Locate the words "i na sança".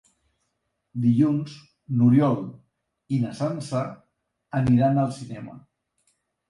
3.17-3.83